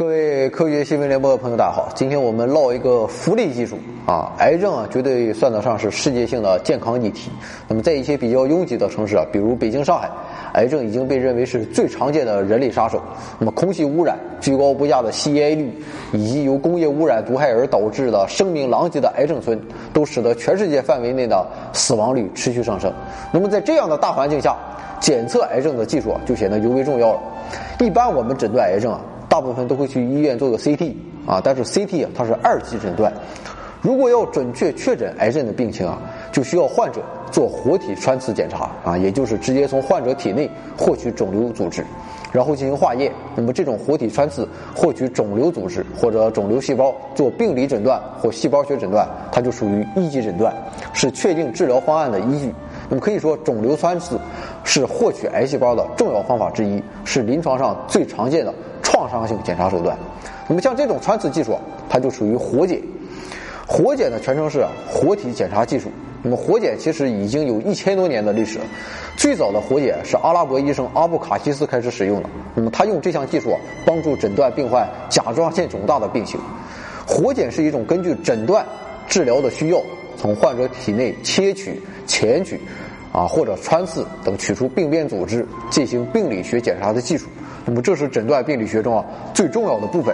[0.00, 1.86] 各位科学新闻联播的朋友，大家好！
[1.94, 7.30] 今天我们唠一个福利技术啊，癌症啊，绝对算得上是世界性的健康议题。
[7.68, 10.08] 那么，在一些比较拥挤的城市啊，比如北京、上海，
[10.54, 12.98] 癌症已经被认为是最常见的人类杀手。
[13.38, 15.70] 那么，空气污染、居高不下的吸烟率，
[16.14, 19.60] 以及由工业污染毒害而导致的声名狼藉的癌症村，
[19.92, 22.90] 都使得全世界范围内的死亡率持续上升。
[23.30, 24.56] 那么，在这样的大环境下，
[24.98, 27.20] 检测癌症的技术啊，就显得尤为重要了。
[27.80, 28.98] 一般我们诊断癌症啊。
[29.30, 30.92] 大部分都会去医院做个 CT
[31.24, 33.12] 啊，但是 CT 啊它是二级诊断，
[33.80, 35.98] 如果要准确确诊癌症的病情啊，
[36.32, 37.00] 就需要患者
[37.30, 41.84] 做活体穿刺检查啊，也就是直接从患者体内获取肿瘤组织，
[42.32, 43.12] 然后进行化验。
[43.36, 50.52] 那么这种活体穿刺获取肿瘤组织或者肿瘤细胞做病理诊断或细胞学诊断，它就属于一级诊断，
[50.92, 52.52] 是确定治疗方案的依据。
[52.88, 54.18] 那么可以说，肿瘤穿刺
[54.64, 58.52] 是获取癌细胞的重要方法之一，是临床上最常见的。
[59.08, 59.96] 创伤性检查手段，
[60.46, 62.80] 那么像这种穿刺技术，它就属于活检。
[63.66, 65.90] 活检的全称是活体检查技术。
[66.22, 68.58] 那么活检其实已经有一千多年的历史，
[69.16, 72.28] 最早的活检是阿拉伯医生阿布卡西斯开始使用的。
[72.54, 73.56] 那么他用这项技术
[73.86, 76.38] 帮助诊断病患甲状腺肿大的病情。
[77.06, 78.66] 活检是一种根据诊断、
[79.06, 79.80] 治疗的需要，
[80.16, 82.60] 从患者体内切取、钳取，
[83.12, 87.28] 啊或者穿刺等取出病变组织进行病理学检查的技术。
[87.70, 90.12] 那么这是诊断病理学中啊最重要的部分。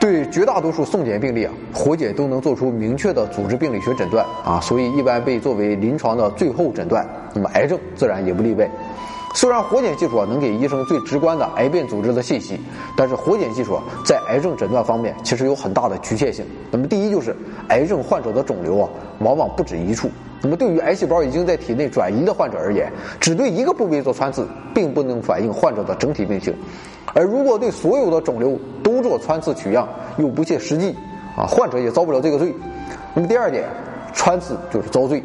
[0.00, 7.06] 对绝大多数送检病例啊，活检都能做出明确的组织病理学诊断啊，所以一般被作为临床的最后诊断。
[7.32, 8.68] 那么癌症自然也不例外。
[9.34, 12.58] 虽然活检技术啊能给医生最直观的癌变组织的信息，
[12.96, 16.46] 但是活检技术啊在癌症诊断方面其实有很大的局限性。
[16.70, 17.36] 那么第一就是
[17.68, 20.08] 癌症患者的肿瘤啊往往不止一处。
[20.40, 26.52] 那么对于癌细胞已经在体内转移的患者而言，只对一个部位做穿刺，并不能反映患者的整体病情；
[27.12, 30.94] 而如果对所有的肿瘤都做穿刺取样，又不切实际，
[31.36, 32.54] 啊，患者也遭不了这个罪。
[33.14, 33.64] 那么第二点，
[34.12, 35.20] 穿刺就是遭罪。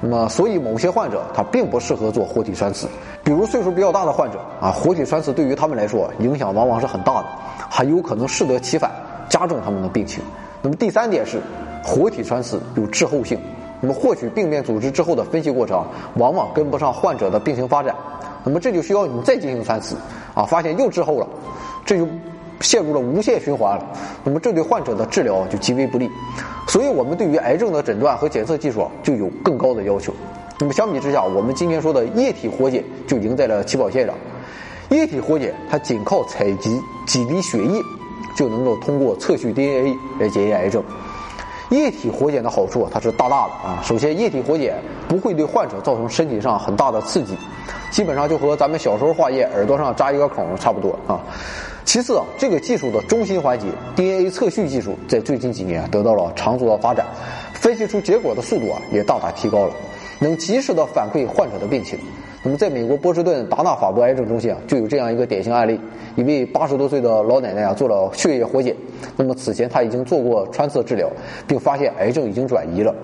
[0.00, 2.86] 那么所以某些患者他并不适合做活体穿刺，
[3.24, 7.26] 比如岁数比较大的患者啊，活体穿刺对于他们来说影响往往是很大的，
[7.68, 8.90] 很有可能适得其反，
[9.28, 10.22] 加重他们的病情。
[10.62, 11.40] 那么第三点是，
[11.82, 13.38] 活体穿刺有滞后性。
[13.80, 17.94] 那么获取病变组织之后的分析过程，往往跟不上患者的病情发展，
[18.42, 19.96] 那么这就需要你再进行穿刺，
[20.34, 21.26] 啊，发现又滞后了，
[21.86, 22.04] 这就
[22.60, 23.86] 陷入了无限循环了。
[24.24, 26.10] 那么这对患者的治疗就极为不利，
[26.66, 30.12] 所以我们对于癌症的诊断和检测技术就有更高的要求。
[30.58, 34.14] 那么相比之下，我们今天说的液体活检就赢在了起跑线上。
[34.90, 37.80] 液体活检它仅靠采集几滴血液，
[38.34, 40.82] 就能够通过测序 DNA 来检验癌症。
[41.70, 43.78] 液体活检的好处，它是大大的啊！
[43.84, 44.74] 首先，液体活检
[45.06, 47.36] 不会对患者造成身体上很大的刺激，
[47.90, 51.20] 基本上就和咱们小时候化验耳朵上扎一个孔差不多啊。
[51.88, 53.66] 其次啊，这个技术的中心环节
[53.96, 57.06] DNA 测序技术在最近几年得到了长足的发展，
[57.54, 59.72] 分析出结果的速度啊也大大提高了，
[60.18, 61.98] 能及时的反馈患者的病情。
[62.42, 65.80] 那么，在美国波士顿达纳法国癌症中心啊，就有这样一个典型案例：
[66.14, 68.76] 一位八十多岁的老奶奶啊，做了血液活检。
[69.16, 71.10] 那么此前她已经做过穿刺治疗，
[71.46, 72.94] 并发现癌症已经转移了。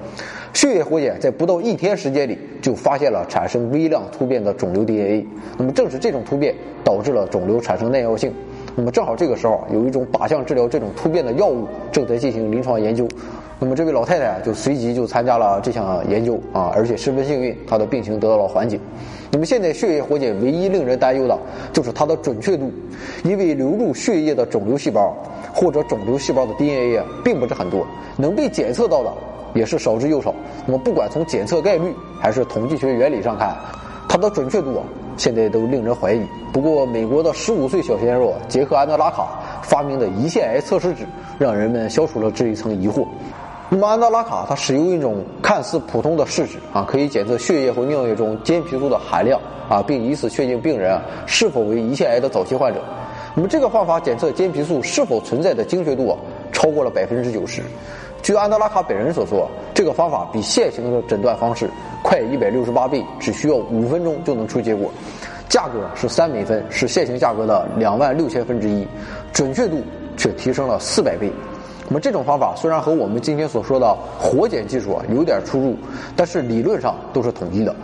[0.52, 5.26] 血液活检在不到一天时间里，就发现了产生微量突变的肿瘤 DNA。
[5.56, 8.30] 那么正是这种突变导致了肿瘤产生耐药性。
[8.76, 13.06] 那么正好这个时候，有一种靶向治疗这种突变的药物正在进行临床研究。
[13.60, 18.78] 那么这位老太太就随即就参加了这项研究啊，而且十分幸运，她的病情得到了缓解。
[19.30, 21.38] 那么现在血液活检唯一令人担忧的
[21.72, 22.70] 就是它的准确度，
[23.22, 25.16] 因为流入血液的肿瘤细胞
[25.52, 29.12] 或者肿瘤细胞的 DNA 啊，并不是很多，能被检测到的
[29.54, 30.34] 也是少之又少。
[30.66, 33.56] 那么不管从检测概率还是统计学原理上看，
[34.08, 34.82] 它的准确度啊，
[35.16, 36.22] 现在都令人怀疑。
[36.52, 41.06] 不过美国的十五岁小鲜肉杰克安德拉卡发明的胰腺癌测试纸，
[41.38, 43.06] 让人们消除了这一层疑惑。
[43.70, 52.80] 那么安德拉卡他使用一种看似普通的试纸啊，可以检测血液或尿液中间皮素的含量啊，并以此确定病人啊是否为胰腺癌的早期患者。
[53.34, 56.16] 那么这个方法检测间皮素是否存在的精确度啊，
[56.52, 57.62] 超过了百分之九十。
[58.24, 61.68] 据安德拉卡本人所说，这个方法比现行的诊断方式
[62.02, 64.90] 快一百六十八倍，只需要五分钟就能出结果。
[65.46, 68.88] 价格是三美分，是现行价格的两万六千分之一，
[69.30, 69.82] 准确度
[70.16, 71.30] 却提升了四百倍。
[71.86, 75.76] 那么这种方法虽然和我们今天所说的活检技术啊有点出入，
[76.16, 77.76] 但是理论上都是统一的，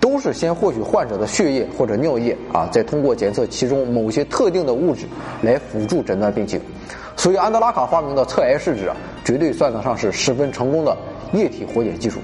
[0.00, 5.06] 都是先获取患者的血液或者尿液啊，再通过检测其中某些特定的物质
[5.40, 6.60] 来辅助诊断病情。
[7.16, 10.96] 所以安德拉卡发明的测癌试纸啊，绝对算得上是十分成功的
[11.32, 12.20] 液体活检技术。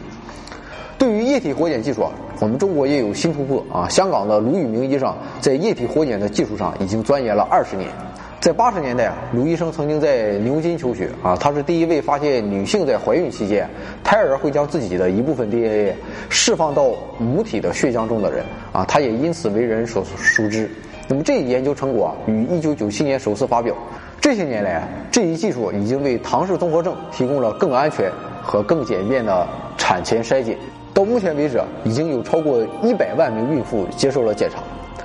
[0.99, 3.88] 对于液体活检技术啊，我们中国也有新突破啊！
[3.88, 7.88] 香港的卢宇明医生在液体活检的技术上已经钻研了二十年。
[8.38, 13.67] 在八十年代啊，卢医生曾经在牛津求学啊，他是第一位发现女性在怀孕期间
[14.05, 15.94] 胎儿会将自己的一部分 DNA
[16.29, 20.70] 释放到母体的血浆中的人啊，他也因此为人所熟知。
[21.08, 23.75] 那么这一研究成果啊，于一九九七年首次发表。
[24.20, 28.12] 这些年来啊，这一技术已经为唐氏综合症提供了更安全
[28.43, 30.58] 和更简便的产前筛检。
[30.93, 34.58] 到目前为止，已经有超过一百万名孕妇接受了检查。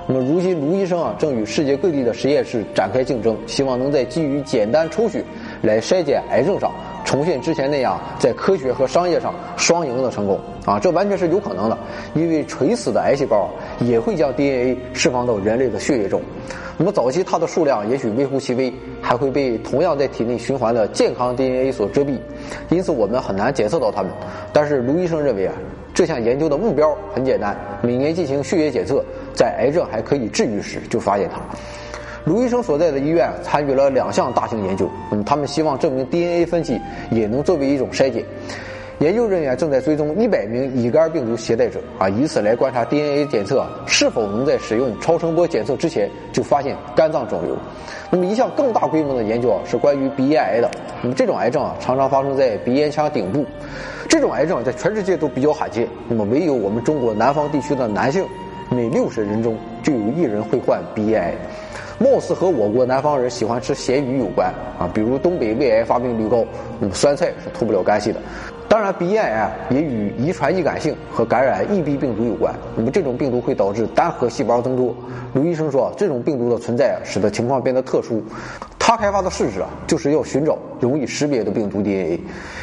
[0.06, 5.24] 那么如今，卢医生啊，正与世界各地的实验室展开竞争，希望能在基于简单抽取
[5.62, 6.70] 来筛检癌症上，
[7.06, 10.78] 重现之前那样在科学和商业上双赢的成功啊！
[10.78, 11.78] 这完全是有可能的，
[12.14, 13.48] 因为垂死的癌细胞
[13.80, 16.20] 也会将 DNA 释放到人类的血液中。
[16.76, 18.70] 那么早期它的数量也许微乎其微，
[19.00, 22.18] 还会被同样在体内循环的健康 DNA 所遮蔽，
[22.68, 24.10] 因此我们很难检测到它们。
[24.52, 25.54] 但是卢医生认为啊。
[25.94, 29.02] 这项研究的目标很简单，每年进行血液检测，
[29.34, 31.40] 在癌症还可以治愈时就发现它。
[32.26, 36.76] 卢医生所在的医院参与了两项大型研究，那么他们希望证明 DNA 分析
[37.12, 38.24] 也能作为一种筛检。
[38.98, 47.56] 研究人员正在追踪一百名乙肝病毒携带者啊，以此来观察 DNA 检测是否能在使用超声波检测之前就发现肝脏肿瘤。
[48.10, 50.68] 那么一项更大规模的研究啊，是关于鼻咽癌的。
[51.02, 53.46] 那么这种癌症啊，常常发生在鼻咽腔顶部。
[54.08, 55.86] 这种癌症在全世界都比较罕见。
[56.08, 58.26] 那么唯有我们中国南方地区的男性，
[58.68, 61.34] 每六十人中就有一人会患鼻咽癌。
[61.98, 66.44] 貌似和我国南方人喜欢吃咸鱼有关啊，比如东北胃癌发病率高，
[66.78, 68.20] 那么酸菜是脱不了干系的。
[68.68, 72.52] 当然，鼻咽癌也与遗传易感性和感染 EB 病毒有关。
[72.76, 74.94] 那么这种病毒会导致单核细胞增多。
[75.32, 78.22] 卢医生说，这种病毒的存在使得情况变得特殊。
[78.86, 82.20] 他开发的试纸啊，就是要寻找容易识别的病毒 DNA，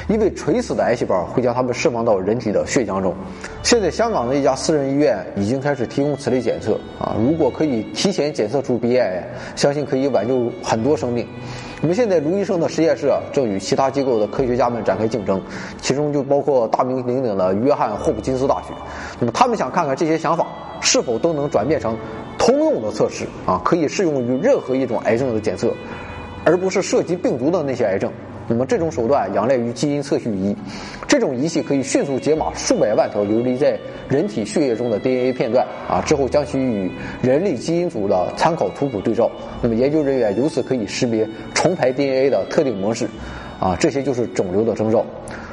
[0.08, 3.14] 因为垂死的癌细胞会将它们释放到人体的血浆中。
[3.62, 9.28] 现在香港的一家私人医院已经开始提供此类检测啊，如果可以提前检测出鼻咽癌，
[9.58, 11.28] 相信可以挽救很多生命。
[11.82, 15.42] 我们现在卢医生的实验室啊，正与其他机构的科学家们展开竞争，
[15.82, 18.70] 其中就包括大名鼎鼎的约翰霍普金斯大学。
[19.20, 20.48] 那么他们想看看这些想法
[20.80, 21.98] 是否都能转变成
[22.38, 25.74] 通用的测试啊，可以适用于任何一种癌症的检测。
[26.46, 28.12] 而不是涉及病毒的那些癌症。
[28.46, 30.54] 那么这种手段仰赖于基因测序仪，
[31.08, 33.80] 这种仪器可以迅速解码数百万条游离在
[34.10, 36.92] 人体血液中的 DNA 片段啊，之后将其与
[37.22, 39.32] 人类基因组的参考图谱对照。
[39.62, 43.08] 那么研究人员由此可以识别重排 DNA 的特定模式，
[43.62, 45.06] 啊，这些就是肿瘤的征兆。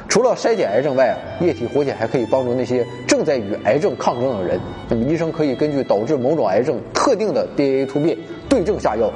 [0.09, 4.59] 除了筛检癌症外，液体活检还可以帮助那些正在与癌症抗争的人。
[4.89, 8.17] 那么医生可以根据导致某种癌症特定的 DNA 突变
[8.49, 9.09] 对症下药。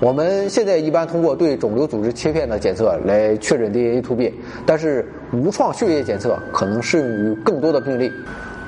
[0.00, 4.32] 我们现在一般通过对肿瘤组织切片的检测来确诊 DNA 突变，
[4.64, 8.10] 但是无创血液检测可能适用于更多的病例。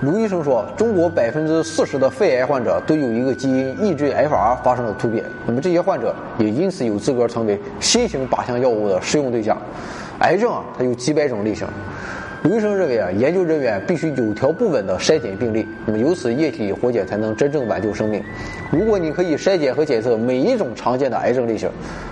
[0.02, 9.56] 卢医生说，中国百分之四十的肺癌患者都有一个基因抑制 FR 发生了突变，那么这些患者也因此有资格成为新型靶向药物的适用对象。
[10.18, 11.66] 癌症啊，它有几百种类型。
[12.42, 18.20] 卢医生认为啊，研究人员必须有条不紊地筛检病例，那么由此液体活检才能真正挽救生命。
[18.72, 21.70] 如果你可以筛检和检测每一种常见的癌症类型，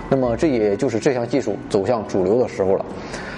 [0.09, 2.85] 那么这也就是这项技术走向主流的时候了。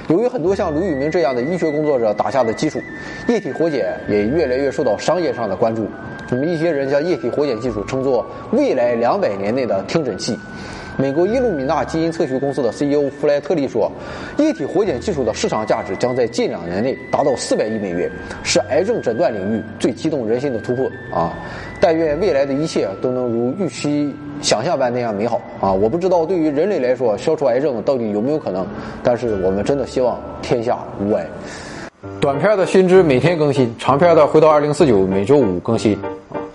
[0.07, 2.79] 由于很多像卢宇明这样的医学工作者打下的基础，
[3.27, 5.87] 液体活检也越来越受到商业上的关注。
[6.29, 10.37] 那么一些人将液体活检技术称作未来两百年内的听诊器。
[10.95, 13.91] 美国伊路米纳基因测序公司的 CEO 弗莱特利说
[14.37, 18.11] ：“液体活检技术的市场价值将在近两年内达到四百亿美元，
[18.43, 21.33] 是癌症诊断领域最激动人心的突破啊！
[21.79, 25.73] 但愿未来的一切都能如预期想象般那样美好啊！
[25.73, 28.65] 我不知道对于人类来说，消除癌症到底有没有可能，
[29.01, 31.25] 但是我们真的希望天下无癌。
[32.19, 35.97] 短片的新知每天更新，长片的回到二零四九每周五更新。”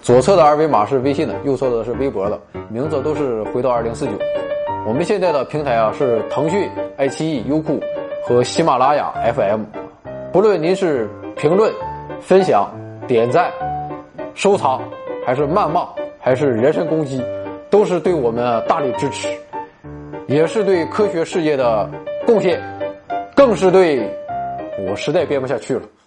[0.08, 4.12] 左侧的二维码是微信的，右侧的是微博的，名字都是回到二零四九。
[4.86, 7.78] 我们现在的平台啊是腾讯、爱奇艺、优酷
[8.24, 9.64] 和喜马拉雅 FM。
[10.32, 11.70] 不论您是评论、
[12.22, 12.74] 分享、
[13.06, 13.52] 点赞、
[14.32, 14.80] 收藏，
[15.26, 15.86] 还是谩骂，
[16.18, 17.22] 还是人身攻击，
[17.68, 19.28] 都是对我们大力支持，
[20.26, 21.86] 也是对科学事业的
[22.24, 22.58] 贡献，
[23.36, 24.10] 更是对
[24.88, 25.82] 我实在编不下去了。